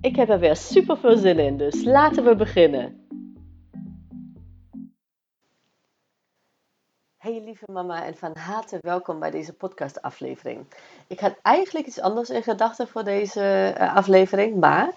[0.00, 3.06] Ik heb er weer super veel zin in, dus laten we beginnen.
[7.16, 10.66] Hey lieve mama en van harte welkom bij deze podcastaflevering.
[11.06, 14.92] Ik had eigenlijk iets anders in gedachten voor deze eh, aflevering, maar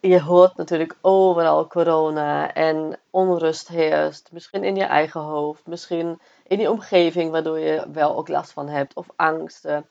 [0.00, 4.32] je hoort natuurlijk overal corona en onrust heerst.
[4.32, 8.68] Misschien in je eigen hoofd, misschien in je omgeving, waardoor je wel ook last van
[8.68, 9.86] hebt of angsten.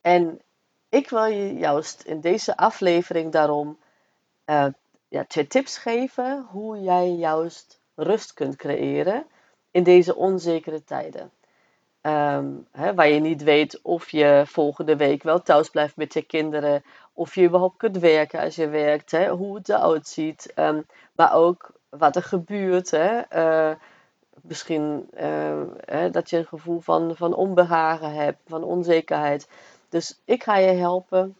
[0.00, 0.40] En
[0.88, 3.78] ik wil je juist in deze aflevering daarom
[4.46, 4.66] uh,
[5.08, 9.26] ja, twee tips geven hoe jij juist rust kunt creëren
[9.70, 11.30] in deze onzekere tijden.
[12.00, 16.22] Ehm, hè, waar je niet weet of je volgende week wel thuis blijft met je
[16.22, 20.86] kinderen, of je überhaupt kunt werken als je werkt, hè, hoe het eruit ziet, um,
[21.12, 22.90] maar ook wat er gebeurt.
[22.90, 23.76] Hè, uh,
[24.42, 29.48] misschien uh, hè, dat je een gevoel van, van onbehagen hebt, van onzekerheid.
[29.88, 31.36] Dus ik ga je helpen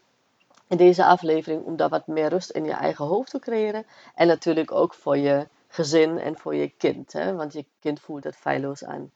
[0.67, 3.85] in deze aflevering om daar wat meer rust in je eigen hoofd te creëren.
[4.15, 8.23] En natuurlijk ook voor je gezin en voor je kind, hè, want je kind voelt
[8.23, 9.11] het feilloos aan.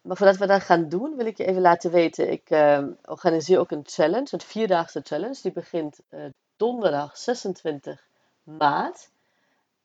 [0.00, 2.30] Maar voordat we dat gaan doen, wil ik je even laten weten.
[2.30, 5.38] Ik uh, organiseer ook een challenge, een vierdaagse challenge.
[5.42, 6.24] Die begint uh,
[6.56, 8.06] donderdag 26
[8.42, 9.10] maart.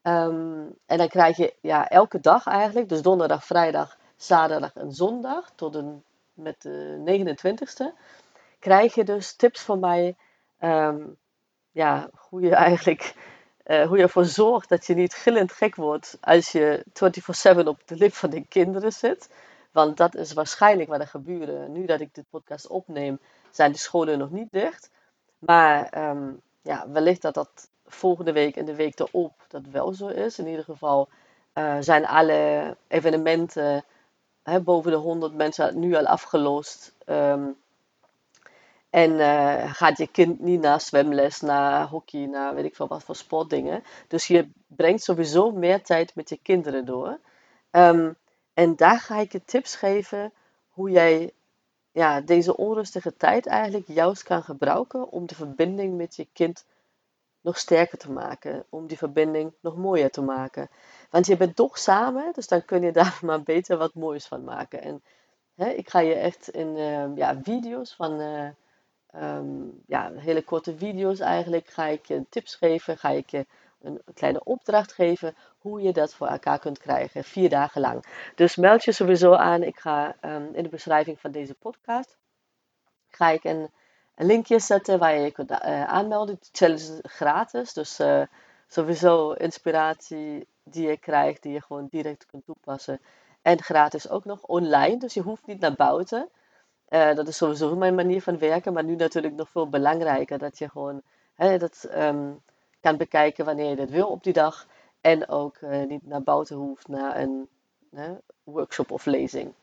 [0.02, 5.52] Um, en dan krijg je ja, elke dag eigenlijk, dus donderdag, vrijdag, zaterdag en zondag,
[5.56, 8.00] tot een, met de 29ste,
[8.64, 10.16] krijg je dus tips van mij.
[10.60, 11.18] Um,
[11.72, 13.14] ja, hoe je eigenlijk
[13.66, 16.86] uh, hoe je ervoor zorgt dat je niet gillend gek wordt als je
[17.64, 19.30] 24/7 op de lip van de kinderen zit.
[19.72, 21.68] Want dat is waarschijnlijk wat er gebeurt.
[21.68, 23.20] Nu dat ik dit podcast opneem,
[23.52, 24.90] zijn de scholen nog niet dicht.
[25.40, 30.08] Maar um, ja, wellicht dat dat volgende week en de week erop dat wel zo
[30.08, 30.40] is.
[30.40, 31.10] In ieder geval
[31.54, 33.86] uh, zijn alle evenementen
[34.44, 36.94] hè, boven de 100 mensen nu al afgelost.
[37.06, 37.58] Um,
[38.94, 43.04] en uh, gaat je kind niet naar zwemles, naar hockey, naar weet ik veel wat
[43.04, 43.84] voor sportdingen.
[44.08, 47.20] Dus je brengt sowieso meer tijd met je kinderen door.
[47.72, 48.16] Um,
[48.54, 50.34] en daar ga ik je tips geven
[50.70, 51.32] hoe jij
[51.92, 56.66] ja, deze onrustige tijd eigenlijk juist kan gebruiken om de verbinding met je kind
[57.42, 58.66] nog sterker te maken.
[58.70, 60.70] Om die verbinding nog mooier te maken.
[61.10, 64.44] Want je bent toch samen, dus dan kun je daar maar beter wat moois van
[64.44, 64.82] maken.
[64.82, 65.04] En
[65.56, 68.50] hè, ik ga je echt in uh, ja, video's van, uh,
[69.16, 73.46] um, ja, hele korte video's eigenlijk, ga ik je tips geven, ga ik je
[73.82, 78.06] een kleine opdracht geven hoe je dat voor elkaar kunt krijgen, vier dagen lang.
[78.36, 79.64] Dus meld je sowieso aan.
[79.64, 82.18] Ik ga um, in de beschrijving van deze podcast
[83.16, 83.70] ga ik een,
[84.16, 86.38] linkje zetten waar je je kunt uh, aanmelden.
[86.40, 88.22] De challenge is gratis, dus uh,
[88.68, 93.00] sowieso inspiratie die je krijgt, die je gewoon direct kunt toepassen.
[93.42, 96.30] En gratis ook nog online, dus je hoeft niet naar buiten.
[96.94, 100.58] Uh, dat is sowieso mijn manier van werken, maar nu natuurlijk nog veel belangrijker dat
[100.58, 101.02] je gewoon
[101.34, 102.42] hè, dat, um,
[102.82, 104.68] kan bekijken wanneer je dat wil op die dag.
[105.02, 107.50] En ook uh, niet naar buiten hoeft naar een
[108.44, 109.54] workshop of lezing.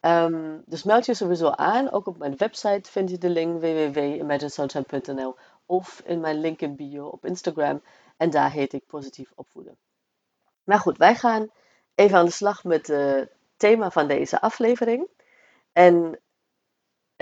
[0.00, 1.90] Um, dus meld je sowieso aan.
[1.90, 5.36] Ook op mijn website vind je de link www.imaginesunshine.nl
[5.66, 7.82] of in mijn link in bio op Instagram.
[8.16, 9.76] En daar heet ik positief opvoeden.
[10.64, 11.50] Maar goed, wij gaan
[11.94, 15.06] even aan de slag met het thema van deze aflevering.
[15.72, 16.18] En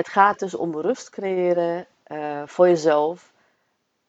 [0.01, 3.33] het gaat dus om rust creëren uh, voor jezelf,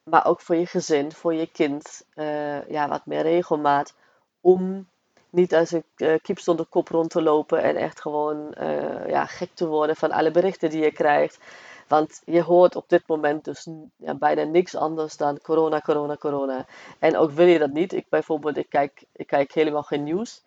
[0.03, 3.93] maar ook voor je gezin, voor je kind, uh, ja, wat meer regelmaat.
[4.41, 4.87] Om
[5.29, 5.83] niet als een
[6.21, 8.55] kip zonder kop rond te lopen en echt gewoon
[9.07, 11.39] ja, gek te worden van alle berichten die je krijgt.
[11.87, 16.65] Want je hoort op dit moment dus ja, bijna niks anders dan corona, corona, corona.
[16.99, 17.93] En ook wil je dat niet.
[17.93, 20.43] Ik bijvoorbeeld, ik kijk, ik kijk helemaal geen nieuws.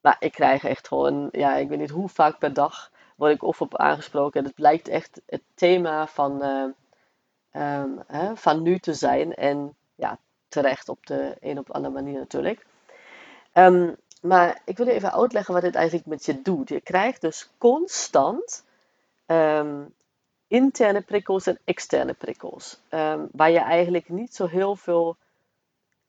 [0.00, 2.90] Maar ik krijg echt gewoon, ja, ik weet niet hoe vaak per dag
[3.20, 4.40] word ik of op aangesproken.
[4.40, 9.34] En het blijkt echt het thema van uh, um, hè, van nu te zijn.
[9.34, 10.18] En ja,
[10.48, 12.66] terecht op de een of andere manier natuurlijk.
[13.54, 16.68] Um, maar ik wil even uitleggen wat dit eigenlijk met je doet.
[16.68, 18.64] Je krijgt dus constant
[19.26, 19.94] um,
[20.48, 22.80] interne prikkels en externe prikkels.
[23.32, 25.16] waar je eigenlijk niet zo heel veel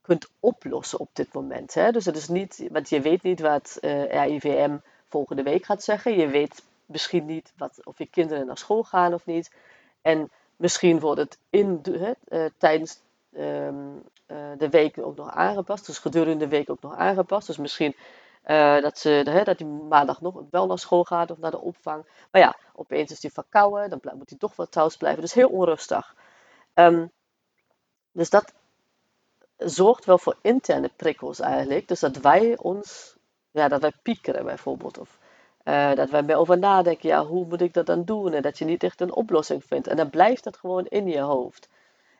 [0.02, 1.74] kunt oplossen op dit moment.
[1.74, 1.92] Hè?
[1.92, 4.78] Dus het is niet, want je weet niet wat uh, RIVM
[5.08, 6.18] volgende week gaat zeggen.
[6.18, 9.52] Je weet misschien niet wat, of je kinderen naar school gaan of niet.
[10.02, 13.02] En Misschien wordt het in de, uh, tijdens
[13.34, 13.76] ehm,
[14.26, 15.86] eh, de week ook nog aangepast.
[15.86, 17.48] Dus gedurende de week ook nog aangepast.
[17.48, 17.96] Dus misschien
[18.46, 22.06] uh, dat, ze, dat hij maandag nog wel naar school gaat of naar de opvang.
[22.32, 25.22] Maar ja, opeens is hij verkouden, dan moet hij toch wel thuis blijven.
[25.22, 26.16] Dus heel onrustig.
[26.74, 27.12] Um,
[28.12, 28.54] dus dat
[29.58, 31.88] zorgt wel voor interne prikkels eigenlijk.
[31.88, 33.16] Dus dat wij ons,
[33.52, 34.98] ja, dat wij piekeren bijvoorbeeld.
[34.98, 35.20] Of
[35.66, 38.34] uh, dat wij over nadenken, ja, hoe moet ik dat dan doen?
[38.34, 39.88] En dat je niet echt een oplossing vindt.
[39.88, 41.70] En dan blijft dat gewoon in je hoofd.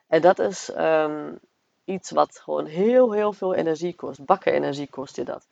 [0.06, 1.38] En dat is um,
[1.84, 4.24] iets wat gewoon heel, heel veel energie kost.
[4.24, 5.46] Bakken energie kost je dat.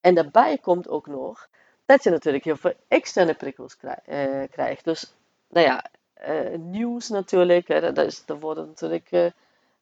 [0.00, 1.48] En daarbij komt ook nog
[1.86, 4.84] dat je natuurlijk heel veel externe prikkels eh, krijgt.
[4.84, 5.14] Dus,
[5.48, 5.84] nou ja,
[6.28, 7.68] uh, nieuws natuurlijk.
[7.68, 9.32] Hè, dat, is, wordt natuurlijk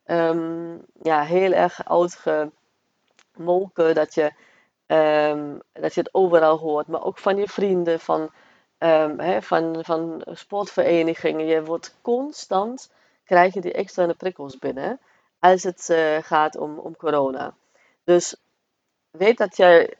[0.06, 3.94] um, ja, heel erg uitgemolken.
[3.94, 4.32] Dat je,
[4.86, 6.86] um, dat je het overal hoort.
[6.86, 8.30] Maar ook van je vrienden, van,
[8.78, 11.46] hè, van, van sportverenigingen.
[11.46, 12.90] Je wordt constant,
[13.24, 15.00] krijg je die externe prikkels binnen.
[15.38, 17.54] Als het uh, gaat om, om corona.
[18.04, 18.36] Dus
[19.10, 19.94] weet dat jij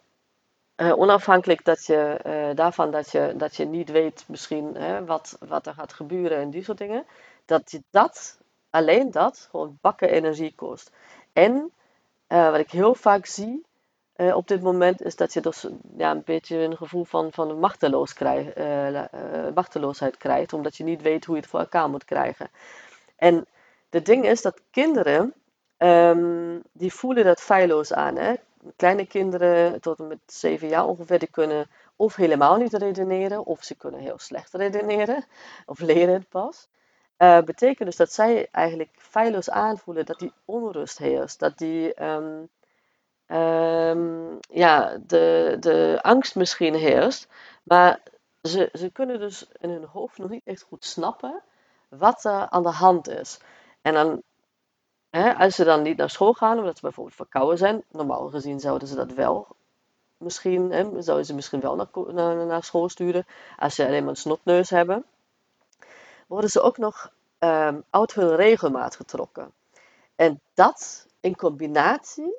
[0.77, 4.77] uh, onafhankelijk dat je, uh, daarvan dat je, dat je niet weet misschien
[5.07, 7.05] wat, wat er gaat gebeuren en die soort dingen,
[7.45, 8.39] dat je dat,
[8.71, 10.91] alleen dat, gewoon bakken energie kost.
[11.33, 11.73] En
[12.27, 13.65] wat ik heel vaak zie
[14.17, 15.67] op dit moment, is dat je dus
[15.97, 18.55] ja, een beetje een gevoel van, van machteloos krijg,
[19.55, 22.51] machteloosheid krijgt, omdat je niet weet hoe je het voor elkaar moet krijgen.
[23.17, 23.47] En
[23.91, 25.35] het ding is dat kinderen,
[25.79, 28.17] um, die voelen dat feilloos aan.
[28.17, 28.35] Hè?
[28.77, 31.67] kleine kinderen tot en met 7 jaar ongeveer, die kunnen
[31.97, 35.25] of helemaal niet redeneren, of ze kunnen heel slecht redeneren,
[35.67, 36.69] of leren het pas.
[37.19, 42.49] Uh, betekent dus dat zij eigenlijk feilloos aanvoelen dat die onrust heerst, dat die um,
[43.27, 47.29] um, ja, de, de angst misschien heerst,
[47.63, 48.01] maar
[48.43, 51.43] ze, ze kunnen dus in hun hoofd nog niet echt goed snappen
[51.89, 53.39] wat er aan de hand is.
[53.83, 54.23] En dan
[55.15, 58.61] Hè, als ze dan niet naar school gaan, omdat ze bijvoorbeeld verkouden zijn, normaal gezien
[58.61, 59.47] zouden ze dat wel
[60.17, 63.27] misschien, hè, zouden ze misschien wel naar, naar, school sturen.
[63.59, 65.05] Als ze alleen maar een snotneus hebben,
[66.27, 69.53] worden ze ook nog um, uit hun regelmaat getrokken.
[70.17, 72.37] En dat in combinatie,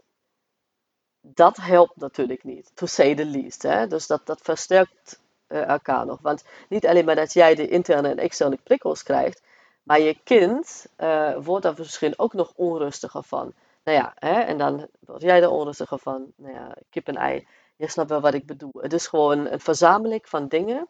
[1.33, 3.61] dat helpt natuurlijk niet, to say the least.
[3.61, 3.87] Hè?
[3.87, 6.19] Dus dat, dat versterkt uh, elkaar nog.
[6.21, 9.41] Want niet alleen maar dat jij de interne en externe prikkels krijgt,
[9.83, 13.53] maar je kind uh, wordt daar misschien ook nog onrustiger van.
[13.83, 16.31] Nou ja, hè, en dan word jij er onrustiger van.
[16.35, 17.47] Nou ja, kip en ei.
[17.75, 18.71] Je snapt wel wat ik bedoel.
[18.73, 20.87] Het is gewoon een verzameling van dingen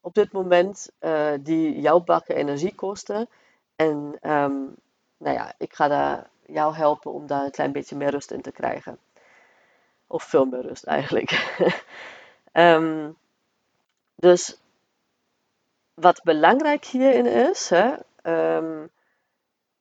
[0.00, 3.28] op dit moment uh, die jouw bakken energie kosten.
[3.76, 4.74] En um,
[5.16, 8.42] nou ja, ik ga daar jou helpen om daar een klein beetje meer rust in
[8.42, 8.98] te krijgen.
[10.06, 11.56] Of veel meer rust eigenlijk.
[12.52, 13.16] um,
[14.14, 14.58] dus
[15.94, 17.94] wat belangrijk hierin is, hè,
[18.56, 18.90] um,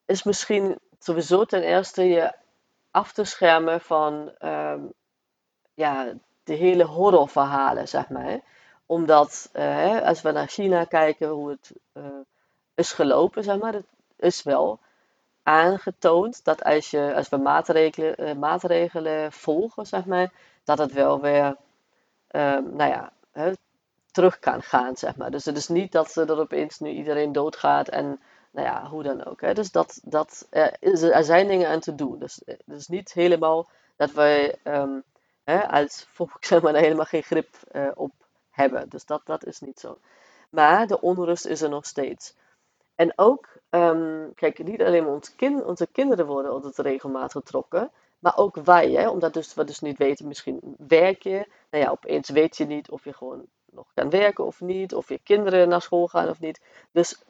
[0.05, 2.33] is misschien sowieso ten eerste je
[2.91, 4.93] af te schermen van um,
[5.73, 6.13] ja,
[6.43, 8.39] de hele horrorverhalen, zeg maar.
[8.85, 12.05] Omdat uh, als we naar China kijken, hoe het uh,
[12.75, 13.85] is gelopen, zeg maar, het
[14.17, 14.79] is wel
[15.43, 20.31] aangetoond dat als, je, als we maatregelen, uh, maatregelen volgen, zeg maar,
[20.63, 21.45] dat het wel weer,
[22.31, 23.11] um, nou ja,
[24.11, 25.31] terug kan gaan, zeg maar.
[25.31, 28.19] Dus het is niet dat er opeens nu iedereen doodgaat en
[28.51, 29.41] nou ja, hoe dan ook.
[29.41, 29.53] Hè.
[29.53, 30.77] Dus dat, dat, er,
[31.11, 32.19] er zijn dingen aan te doen.
[32.19, 35.03] Dus het is niet helemaal dat wij um,
[35.69, 37.55] als volk zeg maar, helemaal geen grip
[37.95, 38.11] op
[38.49, 38.89] hebben.
[38.89, 39.97] Dus dat, dat is niet zo.
[40.49, 42.33] Maar de onrust is er nog steeds.
[42.95, 45.21] En ook, um, kijk, niet alleen
[45.65, 49.97] onze kinderen worden altijd regelmatig getrokken, maar ook wij, hè, omdat dus, we dus niet
[49.97, 54.09] weten, misschien werk je, nou ja, opeens weet je niet of je gewoon nog kan
[54.09, 56.61] werken of niet, of je kinderen naar school gaan of niet.
[56.91, 57.23] Dus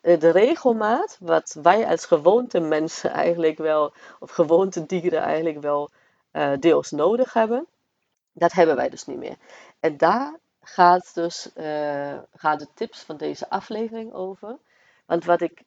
[0.00, 5.90] eh, de regelmaat, wat wij als gewoonte mensen eigenlijk wel, of gewoonte dieren eigenlijk wel
[6.32, 7.66] uh, deels nodig hebben,
[8.32, 9.36] dat hebben wij dus niet meer.
[9.80, 14.58] En daar gaat dus uh, gaat de tips van deze aflevering over.
[15.04, 15.62] Want wat ik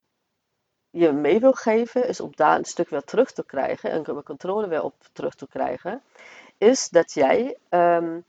[0.89, 4.23] je mee wil geven, is om daar een stuk weer terug te krijgen, en mijn
[4.23, 6.01] controle weer op terug te krijgen,
[6.57, 8.25] is dat jij um,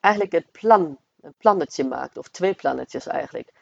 [0.00, 3.52] eigenlijk het plan, een plannetje maakt, of twee plannetjes eigenlijk.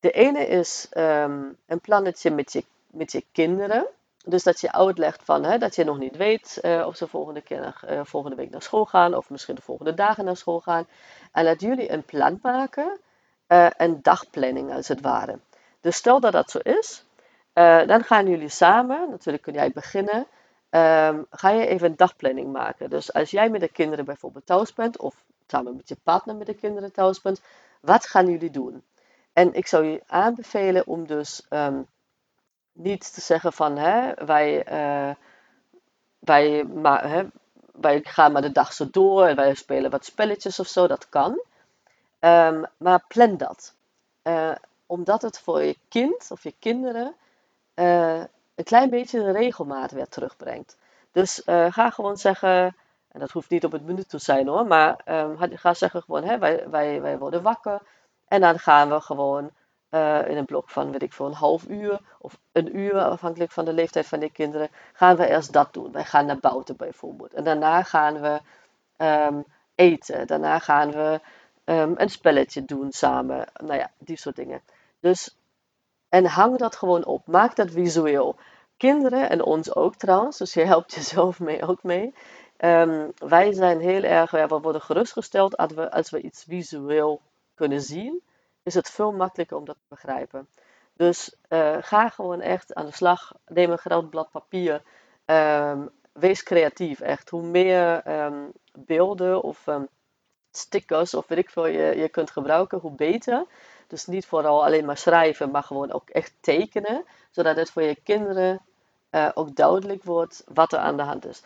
[0.00, 3.86] De ene is um, een plannetje met je, met je kinderen.
[4.24, 7.40] Dus dat je uitlegt van hè, dat je nog niet weet uh, of ze volgende,
[7.40, 10.86] keer, uh, volgende week naar school gaan of misschien de volgende dagen naar school gaan.
[11.32, 12.98] En dat jullie een plan maken,
[13.48, 15.38] uh, een dagplanning als het ware.
[15.80, 17.04] Dus stel dat dat zo is,
[17.86, 20.26] dan gaan jullie samen, natuurlijk kun jij beginnen,
[20.70, 22.90] um, ga je even een dagplanning maken.
[22.90, 25.14] Dus als jij met de kinderen bijvoorbeeld thuis bent of
[25.46, 27.40] samen met je partner met de kinderen thuis bent,
[27.80, 28.82] wat gaan jullie doen?
[29.32, 31.86] En ik zou je aanbevelen om dus um,
[32.72, 35.14] niet te zeggen van hè, wij, uh,
[36.18, 37.24] wij, maar, hè,
[37.72, 41.08] wij gaan maar de dag zo door en wij spelen wat spelletjes of zo, dat
[41.08, 41.42] kan.
[42.20, 43.74] Um, maar plan dat.
[44.22, 44.54] Uh,
[44.88, 47.14] omdat het voor je kind of je kinderen
[47.74, 48.20] uh,
[48.54, 50.76] een klein beetje de regelmaat weer terugbrengt.
[51.12, 52.76] Dus uh, ga gewoon zeggen,
[53.08, 56.24] en dat hoeft niet op het minuut te zijn hoor, maar um, ga zeggen gewoon,
[56.24, 57.82] hè, wij, wij, wij worden wakker
[58.28, 59.50] en dan gaan we gewoon
[59.90, 63.52] uh, in een blok van, weet ik veel, een half uur of een uur, afhankelijk
[63.52, 65.92] van de leeftijd van de kinderen, gaan we eerst dat doen.
[65.92, 67.34] Wij gaan naar buiten bijvoorbeeld.
[67.34, 68.40] En daarna gaan we
[69.04, 70.26] um, eten.
[70.26, 71.20] Daarna gaan we
[71.64, 73.46] um, een spelletje doen samen.
[73.54, 74.62] Nou ja, die soort dingen.
[75.00, 75.36] Dus,
[76.08, 77.26] en hang dat gewoon op.
[77.26, 78.36] Maak dat visueel.
[78.76, 82.14] Kinderen en ons ook trouwens, dus je helpt jezelf mee ook mee.
[82.58, 87.20] Um, wij zijn heel erg, we worden gerustgesteld als we, als we iets visueel
[87.54, 88.22] kunnen zien
[88.68, 90.48] is het veel makkelijker om dat te begrijpen.
[90.92, 93.32] Dus uh, ga gewoon echt aan de slag.
[93.46, 94.82] Neem een groot blad papier.
[95.26, 97.30] Um, wees creatief, echt.
[97.30, 99.66] Hoe meer um, beelden of
[100.52, 103.44] stickers of weet ik veel je, je kunt gebruiken, hoe beter.
[103.86, 107.04] Dus niet vooral alleen maar schrijven, maar gewoon ook echt tekenen.
[107.30, 108.60] Zodat het voor je kinderen
[109.10, 111.42] uh, ook duidelijk wordt wat er aan de hand is.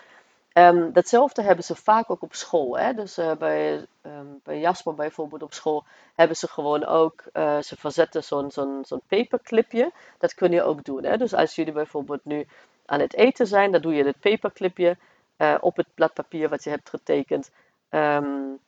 [0.54, 2.78] Um, datzelfde hebben ze vaak ook op school.
[2.78, 2.94] Hè?
[2.94, 7.76] Dus uh, bij, um, bij Jasper bijvoorbeeld op school hebben ze gewoon ook, uh, ze
[7.76, 9.92] verzetten zo'n zo'n zo'n paperclipje.
[10.18, 11.04] Dat kun je ook doen.
[11.04, 11.16] Hè?
[11.16, 12.46] Dus als jullie bijvoorbeeld nu
[12.86, 14.96] aan het eten zijn, dan doe je het paperclipje
[15.60, 17.50] op het blad papier wat je hebt getekend.
[17.90, 18.58] Um,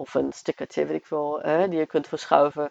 [0.00, 2.70] of een stickertje, weet ik veel, die je kunt verschuiven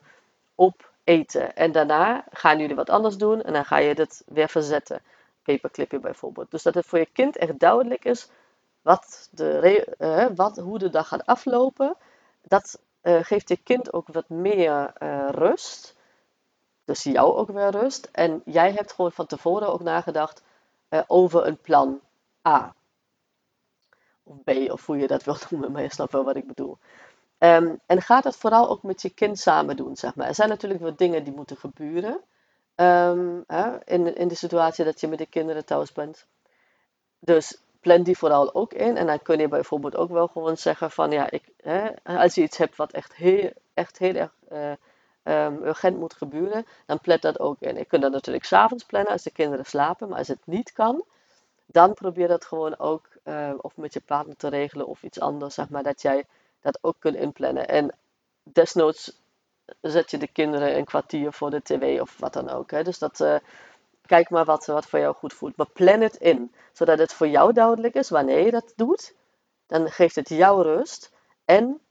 [0.55, 1.55] op eten.
[1.55, 5.01] En daarna gaan jullie wat anders doen en dan ga je het weer verzetten
[5.43, 6.51] paperclipje bijvoorbeeld.
[6.51, 8.29] Dus dat het voor je kind echt duidelijk is
[8.81, 11.95] wat de, uh, wat, hoe de dag gaat aflopen.
[12.41, 15.95] Dat uh, geeft je kind ook wat meer uh, rust.
[16.85, 18.09] Dus jou ook weer rust.
[18.11, 20.43] En jij hebt gewoon van tevoren ook nagedacht
[21.07, 22.01] over een plan
[22.47, 22.75] A.
[24.23, 26.77] Of B, of hoe je dat wilt noemen, maar je snapt wel wat ik bedoel.
[27.39, 30.27] Um, en ga dat vooral ook met je kind samen doen, zeg maar.
[30.27, 32.19] Er zijn natuurlijk wat dingen die moeten gebeuren.
[33.47, 36.25] Hè, in, in de situatie dat je met de kinderen thuis bent.
[37.19, 38.97] Dus plan die vooral ook in.
[38.97, 42.41] En dan kun je bijvoorbeeld ook wel gewoon zeggen van ja, ik, hè, als je
[42.41, 44.71] iets hebt wat echt heel, echt heel erg uh,
[45.45, 47.75] um, urgent moet gebeuren, dan plan dat ook in.
[47.75, 51.03] Je kunt dat natuurlijk s'avonds plannen als de kinderen slapen, maar als het niet kan,
[51.65, 55.55] dan probeer dat gewoon ook uh, of met je partner te regelen of iets anders,
[55.55, 56.25] zeg maar, dat jij
[56.61, 57.67] dat ook kunt inplannen.
[57.67, 57.95] En
[58.43, 59.21] desnoods
[59.81, 62.71] zet je de kinderen een kwartier voor de tv of wat dan ook.
[62.71, 62.83] Hè.
[62.83, 63.35] Dus dat, uh,
[64.05, 65.55] kijk maar wat, wat voor jou goed voelt.
[65.55, 69.13] Maar plan het in, zodat het voor jou duidelijk is wanneer je dat doet.
[69.67, 71.11] Dan geeft het jou rust.
[71.45, 71.81] En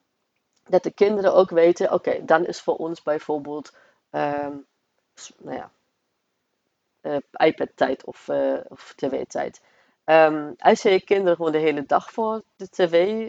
[0.67, 3.73] dat de kinderen ook weten, oké, dan is voor ons bijvoorbeeld,
[4.11, 4.67] um,
[5.39, 5.71] nou ja,
[7.03, 9.61] uh, iPad-tijd of, uh, of tv-tijd.
[10.05, 13.29] Um, als je je kinderen gewoon de hele dag voor de tv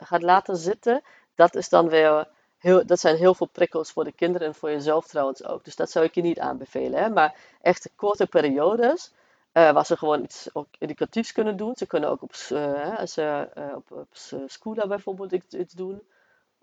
[0.00, 1.02] gaat laten zitten,
[1.34, 2.28] dat is dan weer
[2.58, 5.64] heel, dat zijn heel veel prikkels voor de kinderen en voor jezelf trouwens ook.
[5.64, 7.02] Dus dat zou ik je niet aanbevelen.
[7.02, 7.08] Hè?
[7.08, 9.12] Maar echt korte periodes,
[9.52, 11.76] uh, waar ze gewoon iets ook educatiefs kunnen doen.
[11.76, 13.42] Ze kunnen ook op, uh, als uh,
[13.74, 16.02] op, op bijvoorbeeld iets, doen.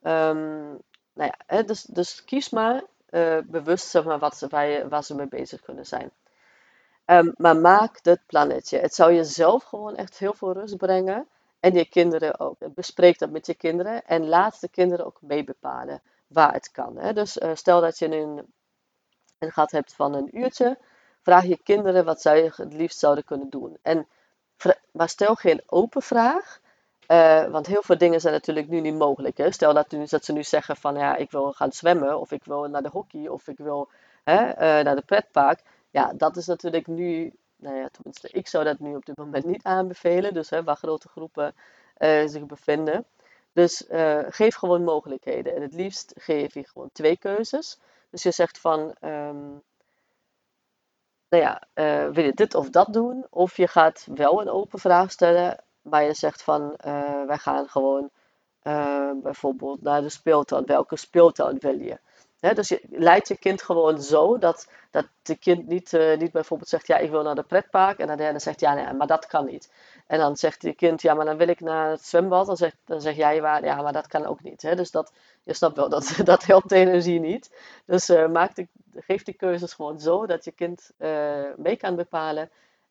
[0.03, 0.81] Um,
[1.13, 2.83] nou ja, hè, dus, dus kies maar
[3.45, 4.47] bewust zeg maar, wat
[4.89, 6.11] waar, ze mee bezig kunnen zijn.
[7.05, 8.77] Um, maar maak dat plannetje.
[8.77, 11.27] Het zou jezelf gewoon echt heel veel rust brengen.
[11.63, 12.57] En je kinderen ook.
[12.75, 16.97] Bespreek dat met je kinderen en laat de kinderen ook mee bepalen waar het kan.
[16.97, 17.13] Hè.
[17.13, 18.53] Dus uh, stel dat je een,
[19.39, 20.77] een gat hebt van een uurtje,
[21.21, 23.77] vraag je kinderen wat zij het liefst zouden kunnen doen.
[23.81, 24.07] En,
[24.91, 26.59] maar stel geen open vraag,
[27.07, 29.37] uh, want heel veel dingen zijn natuurlijk nu niet mogelijk.
[29.37, 29.51] Hè.
[29.51, 32.63] Stel dat, dat ze nu zeggen van ja, ik wil gaan zwemmen, of ik wil
[32.63, 33.89] naar de hockey, of ik wil
[34.23, 35.61] hè, uh, naar de pretpark.
[35.89, 39.45] Ja, dat is natuurlijk nu nou ja, tenminste, ik zou dat nu op dit moment
[39.45, 40.33] niet aanbevelen.
[40.33, 41.55] Dus hè, waar grote groepen
[41.97, 43.05] uh, zich bevinden.
[43.53, 45.55] Dus uh, geef gewoon mogelijkheden.
[45.55, 47.79] En het liefst geef je gewoon twee keuzes.
[48.09, 49.61] Dus je zegt van, um,
[51.29, 53.25] nou ja, uh, wil je dit of dat doen?
[53.29, 56.73] Of je gaat wel een open vraag stellen, maar je zegt van,
[57.27, 58.09] wij gaan gewoon
[59.21, 60.65] bijvoorbeeld naar de speeltuin.
[60.65, 61.99] Welke speeltuin wil je?
[62.51, 65.05] Dus je leidt je kind gewoon zo dat, dat
[65.39, 67.99] kind niet, uh, niet bijvoorbeeld zegt, ja, ik wil naar de pretpark.
[67.99, 69.71] En dan de zegt, ja, nee, maar dat kan niet.
[70.07, 72.45] En dan zegt je kind, ja, maar dan wil ik naar het zwembad.
[72.45, 74.61] Dan, zegt, dan zeg jij, ja, maar dat kan ook niet.
[74.61, 77.51] Dus dat, je snapt wel, dat, dat helpt de energie niet.
[77.85, 81.95] Dus uh, maak de, geef die keuzes gewoon zo dat je kind uh, mee kan
[81.95, 82.49] bepalen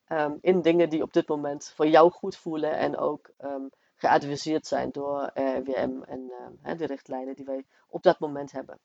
[0.08, 2.76] um, in dingen die op dit moment voor jou goed voelen.
[2.76, 6.02] En ook um, geadviseerd zijn door WM
[6.62, 8.78] en de richtlijnen die wij op dat moment hebben.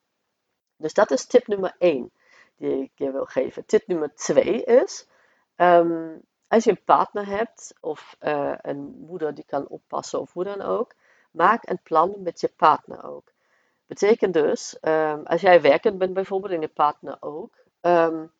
[0.77, 2.11] Dus dat is tip nummer 1.
[2.55, 3.65] die ik je wil geven.
[3.65, 5.07] Tip nummer twee is,
[5.55, 6.17] ehm,
[6.47, 10.61] als je een partner hebt of uh, een moeder die kan oppassen of hoe dan
[10.61, 10.93] ook,
[11.31, 13.31] maak een plan met je partner ook.
[13.85, 18.31] Betekent dus, um, als jij werkend bent bijvoorbeeld en je partner ook, um,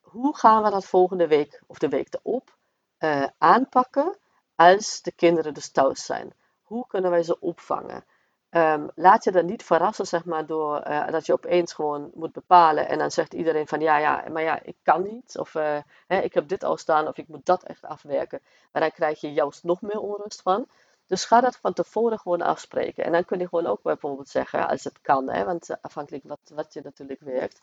[0.00, 2.56] hoe gaan we dat volgende week of de week erop
[2.98, 4.16] uh, aanpakken
[4.54, 6.32] als de kinderen dus thuis zijn?
[6.62, 8.04] Hoe kunnen wij ze opvangen?
[8.50, 12.32] Um, laat je dan niet verrassen, zeg maar, door uh, dat je opeens gewoon moet
[12.32, 15.78] bepalen en dan zegt iedereen van ja, ja, maar ja, ik kan niet, of uh,
[16.06, 18.40] hè, ik heb dit al staan, of ik moet dat echt afwerken.
[18.72, 20.66] Maar dan krijg je juist nog meer onrust van.
[21.06, 23.04] Dus ga dat van tevoren gewoon afspreken.
[23.04, 26.40] En dan kun je gewoon ook bijvoorbeeld zeggen, als het kan, hè, want afhankelijk wat,
[26.54, 27.60] wat je natuurlijk werkt,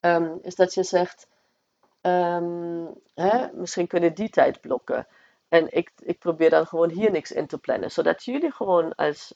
[0.00, 1.26] um, is dat je zegt,
[2.00, 5.06] um, hè, misschien kunnen die tijd blokken.
[5.48, 9.32] En ik, ik probeer dan gewoon hier niks in te plannen, zodat jullie gewoon als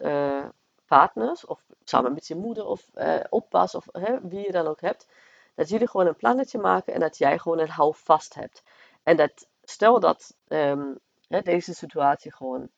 [0.87, 4.81] partners, of samen met je moeder of uh, oppas, of hè, wie je dan ook
[4.81, 5.07] hebt,
[5.55, 8.63] dat jullie gewoon een plannetje maken en dat jij gewoon een houvast hebt.
[9.03, 12.69] En dat stel dat um, hè, deze situatie gewoon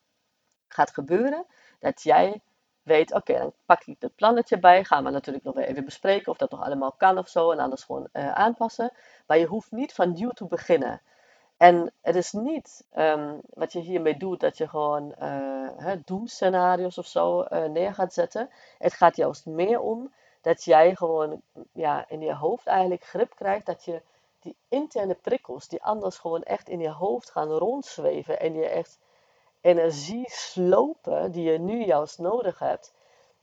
[0.67, 1.45] gaat gebeuren,
[1.79, 2.41] dat jij
[2.81, 6.37] weet, oké, dan pak ik het plannetje bij, gaan we natuurlijk nog even bespreken of
[6.37, 8.91] dat nog allemaal kan of zo, en anders gewoon uh, aanpassen.
[9.27, 11.01] Maar je hoeft niet van nieuw te beginnen.
[11.59, 17.05] En het is niet um, wat je hiermee doet, dat je gewoon uh, doemscenario's of
[17.05, 18.49] zo uh, neer gaat zetten.
[18.77, 23.65] Het gaat juist meer om dat jij gewoon ja, in je hoofd eigenlijk grip krijgt
[23.65, 24.01] dat je
[24.39, 28.99] die interne prikkels, die anders gewoon echt in je hoofd gaan rondzweven en je echt
[29.61, 32.93] energie slopen die je nu juist nodig hebt,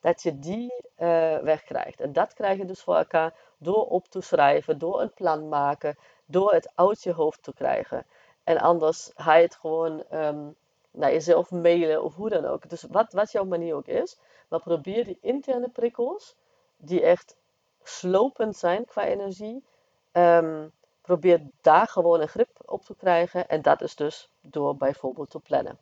[0.00, 2.00] dat je die uh, wegkrijgt.
[2.00, 5.98] En dat krijg je dus voor elkaar door op te schrijven, door een plan maken,
[6.26, 8.06] door het uit je hoofd te krijgen.
[8.44, 10.56] En anders ga je het gewoon um,
[10.90, 12.68] naar jezelf mailen of hoe dan ook.
[12.68, 16.34] Dus wat, wat jouw manier ook is, maar probeer die interne prikkels,
[16.76, 17.36] die echt
[17.82, 19.64] slopend zijn qua energie,
[20.12, 23.48] um, probeer daar gewoon een grip op te krijgen.
[23.48, 25.78] En dat is dus door bijvoorbeeld te plannen.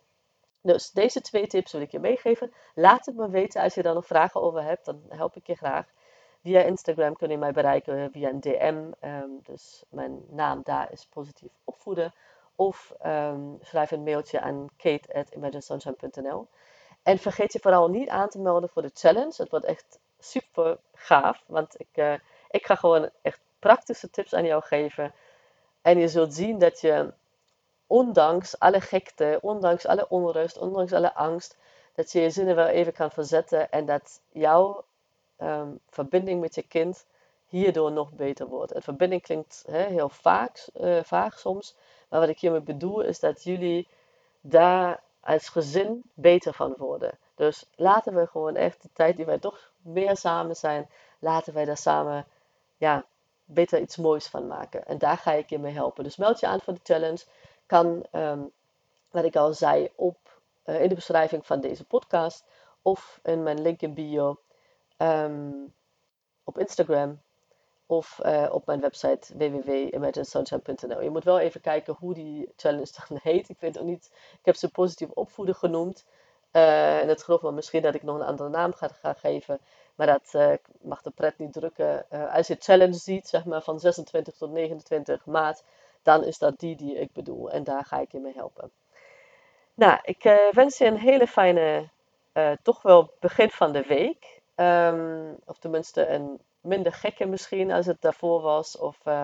[0.60, 2.52] Dus deze twee tips wil ik je meegeven.
[2.74, 5.54] Laat het me weten als je daar nog vragen over hebt, dan help ik je
[5.54, 5.86] graag.
[6.44, 8.92] Via Instagram kun je mij bereiken via een DM.
[9.08, 12.14] Um, dus mijn naam daar is positief opvoeden.
[12.54, 16.48] Of um, schrijf een mailtje aan kate.imaginesunshine.nl.
[17.02, 19.34] En vergeet je vooral niet aan te melden voor de challenge.
[19.36, 21.44] Het wordt echt super gaaf.
[21.46, 22.14] Want ik, uh,
[22.50, 25.14] ik ga gewoon echt praktische tips aan jou geven.
[25.82, 27.12] En je zult zien dat je,
[27.86, 31.56] ondanks alle gekte, ondanks alle onrust, ondanks alle angst,
[31.94, 33.70] dat je je zinnen wel even kan verzetten.
[33.70, 34.84] En dat jouw
[35.38, 37.06] um, verbinding met je kind
[37.46, 38.72] hierdoor nog beter wordt.
[38.72, 41.74] En verbinding klinkt he, heel vaak, uh, vaag soms.
[42.08, 43.88] Maar wat ik hiermee bedoel is dat jullie
[44.40, 47.18] daar als gezin beter van worden.
[47.34, 51.64] Dus laten we gewoon echt de tijd die wij toch meer samen zijn, laten wij
[51.64, 52.26] daar samen
[52.76, 53.04] ja,
[53.44, 54.86] beter iets moois van maken.
[54.86, 56.04] En daar ga ik je mee helpen.
[56.04, 57.24] Dus meld je aan voor de challenge.
[57.66, 58.50] Kan, um,
[59.10, 60.16] wat ik al zei, op,
[60.64, 62.44] uh, in de beschrijving van deze podcast
[62.82, 64.38] of in mijn link in bio
[64.96, 65.74] um,
[66.44, 67.20] op Instagram
[67.86, 71.02] of uh, op mijn website www.imaginesunshine.nl.
[71.02, 73.48] Je moet wel even kijken hoe die challenge dan heet.
[73.48, 76.04] Ik weet ook niet, ik heb ze positief opvoeden genoemd.
[76.52, 79.58] Uh, en het geloof me misschien dat ik nog een andere naam ga, geven.
[79.94, 82.08] Maar dat uh, mag de pret niet drukken.
[82.32, 85.62] als je challenge ziet, zeg maar van 26 tot 29 maart,
[86.02, 87.50] dan is dat die die ik bedoel.
[87.50, 88.70] En daar ga ik je mee helpen.
[89.74, 91.88] Nou, ik wens je een hele fijne,
[92.62, 94.33] toch wel begin van de week.
[94.56, 98.78] Um, of tenminste een minder gekke misschien als het daarvoor was.
[98.78, 99.14] Of uh,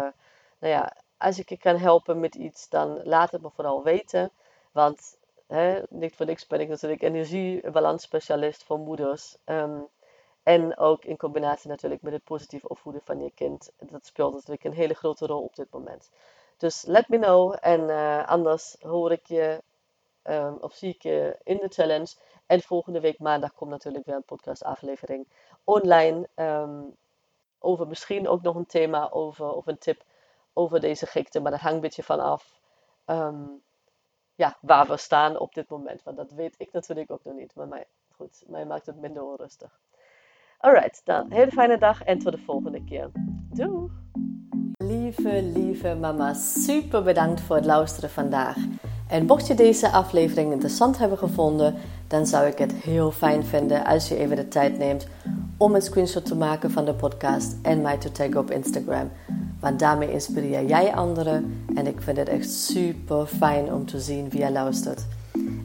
[0.59, 4.31] nou ja, als ik je kan helpen met iets, dan laat het me vooral weten.
[4.73, 5.17] Want
[5.47, 9.37] hè, niet voor niks ben ik natuurlijk energiebalansspecialist voor moeders.
[9.45, 9.89] Um,
[10.43, 13.73] en ook in combinatie natuurlijk met het positief opvoeden van je kind.
[13.79, 16.11] Dat speelt natuurlijk een hele grote rol op dit moment.
[16.57, 17.57] Dus let me know.
[17.61, 19.63] En uh, anders hoor ik je
[20.25, 22.15] um, of zie ik je in de challenge.
[22.51, 25.27] En volgende week maandag komt natuurlijk weer een podcastaflevering
[25.65, 26.29] online.
[26.37, 26.97] Um,
[27.59, 30.05] over misschien ook nog een thema over, of een tip
[30.53, 31.41] over deze gekte.
[31.41, 32.61] Maar dat hangt een beetje vanaf
[33.07, 33.63] um,
[34.35, 36.03] ja, waar we staan op dit moment.
[36.03, 37.55] Want dat weet ik natuurlijk ook nog niet.
[37.55, 37.87] Maar mij,
[38.17, 39.81] goed, mij maakt het minder onrustig.
[40.59, 43.11] Alright, dan hele fijne dag en tot de volgende keer.
[43.53, 43.91] Doei!
[44.77, 48.57] Lieve, lieve mama, super bedankt voor het luisteren vandaag.
[49.11, 51.75] En mocht je deze aflevering interessant hebben gevonden,
[52.07, 55.07] dan zou ik het heel fijn vinden als je even de tijd neemt
[55.57, 59.11] om een screenshot te maken van de podcast en mij te taggen op Instagram.
[59.61, 64.29] Want daarmee inspireer jij anderen en ik vind het echt super fijn om te zien
[64.29, 65.07] wie je luistert.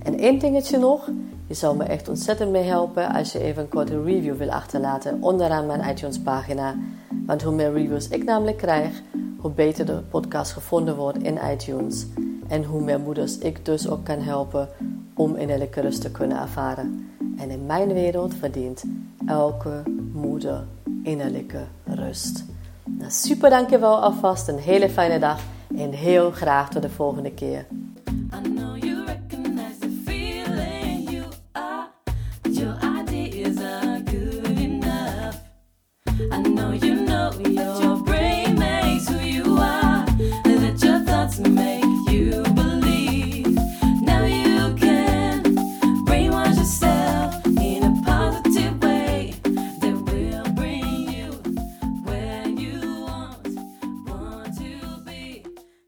[0.03, 1.09] En één dingetje nog,
[1.47, 5.17] je zou me echt ontzettend mee helpen als je even een korte review wil achterlaten
[5.21, 6.75] onderaan mijn iTunes pagina.
[7.25, 9.01] Want hoe meer reviews ik namelijk krijg,
[9.37, 12.05] hoe beter de podcast gevonden wordt in iTunes.
[12.47, 14.69] En hoe meer moeders ik dus ook kan helpen
[15.13, 17.09] om innerlijke rust te kunnen ervaren.
[17.37, 18.83] En in mijn wereld verdient
[19.25, 20.67] elke moeder
[21.03, 22.45] innerlijke rust.
[22.83, 24.47] Nou, super dankjewel alvast.
[24.47, 25.39] Een hele fijne dag
[25.77, 27.65] en heel graag tot de volgende keer.